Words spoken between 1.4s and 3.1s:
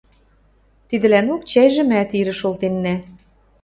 чӓйжӹмӓт ирӹ шолтеннӓ...